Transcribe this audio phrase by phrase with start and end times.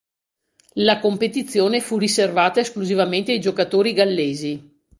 [0.81, 4.79] La competizione fu riservata esclusivamente ai giocatori gallesi.